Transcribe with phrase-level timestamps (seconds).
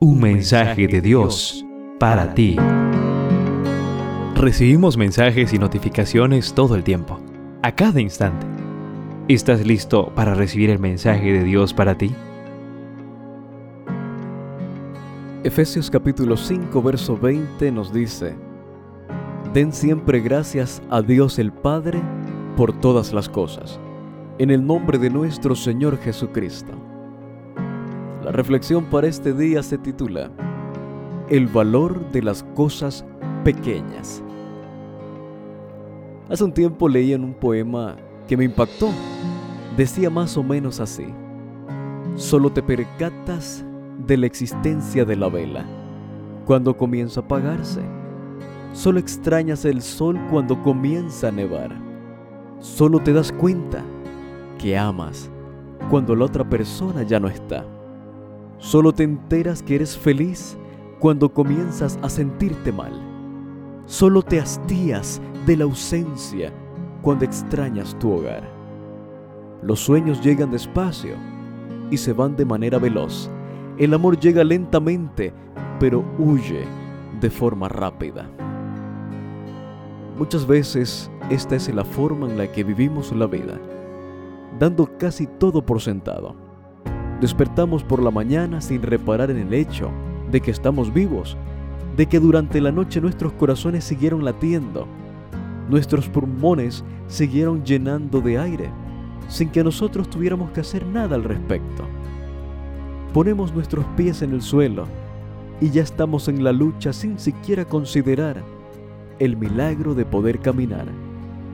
[0.00, 1.66] Un mensaje de Dios
[1.98, 2.56] para ti.
[4.36, 7.18] Recibimos mensajes y notificaciones todo el tiempo,
[7.64, 8.46] a cada instante.
[9.26, 12.14] ¿Estás listo para recibir el mensaje de Dios para ti?
[15.42, 18.36] Efesios capítulo 5, verso 20 nos dice,
[19.52, 22.00] Den siempre gracias a Dios el Padre
[22.56, 23.80] por todas las cosas,
[24.38, 26.87] en el nombre de nuestro Señor Jesucristo
[28.28, 30.30] la reflexión para este día se titula
[31.30, 33.02] El valor de las cosas
[33.42, 34.22] pequeñas.
[36.28, 37.96] Hace un tiempo leí en un poema
[38.26, 38.90] que me impactó.
[39.78, 41.06] Decía más o menos así.
[42.16, 43.64] Solo te percatas
[44.06, 45.64] de la existencia de la vela
[46.44, 47.80] cuando comienza a apagarse.
[48.74, 51.74] Solo extrañas el sol cuando comienza a nevar.
[52.58, 53.82] Solo te das cuenta
[54.58, 55.30] que amas
[55.88, 57.64] cuando la otra persona ya no está.
[58.58, 60.58] Solo te enteras que eres feliz
[60.98, 62.92] cuando comienzas a sentirte mal.
[63.86, 66.52] Solo te hastías de la ausencia
[67.00, 68.42] cuando extrañas tu hogar.
[69.62, 71.14] Los sueños llegan despacio
[71.90, 73.30] y se van de manera veloz.
[73.78, 75.32] El amor llega lentamente,
[75.78, 76.64] pero huye
[77.20, 78.28] de forma rápida.
[80.18, 83.56] Muchas veces esta es la forma en la que vivimos la vida,
[84.58, 86.47] dando casi todo por sentado
[87.20, 89.90] Despertamos por la mañana sin reparar en el hecho
[90.30, 91.36] de que estamos vivos,
[91.96, 94.86] de que durante la noche nuestros corazones siguieron latiendo,
[95.68, 98.70] nuestros pulmones siguieron llenando de aire,
[99.28, 101.84] sin que nosotros tuviéramos que hacer nada al respecto.
[103.12, 104.86] Ponemos nuestros pies en el suelo
[105.60, 108.44] y ya estamos en la lucha sin siquiera considerar
[109.18, 110.86] el milagro de poder caminar,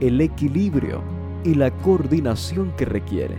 [0.00, 1.00] el equilibrio
[1.42, 3.38] y la coordinación que requiere.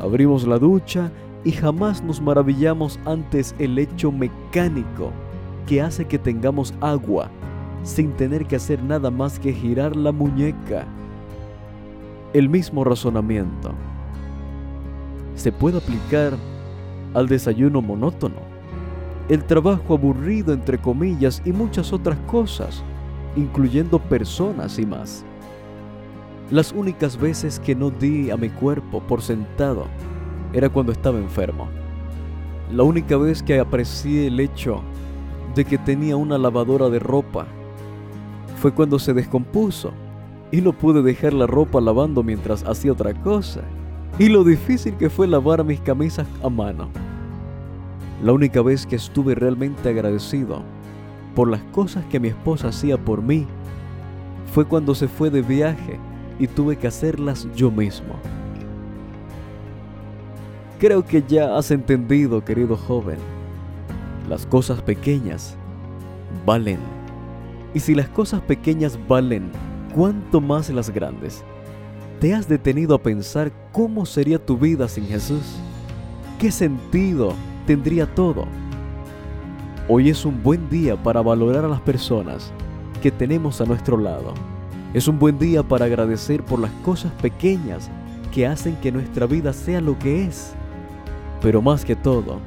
[0.00, 1.10] Abrimos la ducha
[1.44, 5.12] y jamás nos maravillamos antes el hecho mecánico
[5.66, 7.30] que hace que tengamos agua
[7.82, 10.86] sin tener que hacer nada más que girar la muñeca.
[12.32, 13.72] El mismo razonamiento
[15.34, 16.32] se puede aplicar
[17.12, 18.40] al desayuno monótono,
[19.28, 22.82] el trabajo aburrido entre comillas y muchas otras cosas,
[23.36, 25.24] incluyendo personas y más.
[26.50, 29.86] Las únicas veces que no di a mi cuerpo por sentado
[30.52, 31.68] era cuando estaba enfermo.
[32.70, 34.82] La única vez que aprecié el hecho
[35.54, 37.46] de que tenía una lavadora de ropa
[38.60, 39.92] fue cuando se descompuso
[40.52, 43.62] y no pude dejar la ropa lavando mientras hacía otra cosa.
[44.18, 46.90] Y lo difícil que fue lavar mis camisas a mano.
[48.22, 50.62] La única vez que estuve realmente agradecido
[51.34, 53.46] por las cosas que mi esposa hacía por mí
[54.52, 55.98] fue cuando se fue de viaje
[56.38, 58.14] y tuve que hacerlas yo mismo.
[60.78, 63.18] Creo que ya has entendido, querido joven,
[64.28, 65.56] las cosas pequeñas
[66.44, 66.78] valen.
[67.72, 69.50] Y si las cosas pequeñas valen,
[69.94, 71.44] ¿cuánto más las grandes?
[72.20, 75.56] ¿Te has detenido a pensar cómo sería tu vida sin Jesús?
[76.38, 77.34] ¿Qué sentido
[77.66, 78.46] tendría todo?
[79.88, 82.52] Hoy es un buen día para valorar a las personas
[83.02, 84.32] que tenemos a nuestro lado
[84.94, 87.90] es un buen día para agradecer por las cosas pequeñas
[88.32, 90.54] que hacen que nuestra vida sea lo que es.
[91.42, 92.38] Pero más que todo,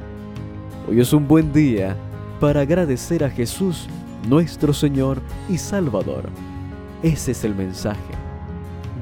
[0.89, 1.95] hoy es un buen día
[2.39, 3.87] para agradecer a Jesús,
[4.29, 6.29] nuestro Señor y Salvador.
[7.03, 7.99] Ese es el mensaje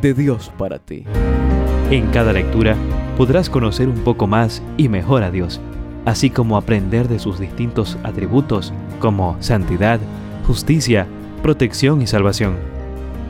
[0.02, 1.06] de Dios para ti.
[1.92, 2.76] En cada lectura
[3.16, 5.62] podrás conocer un poco más y mejor a Dios,
[6.06, 10.00] así como aprender de sus distintos atributos como santidad,
[10.48, 11.06] justicia,
[11.44, 12.75] protección y salvación.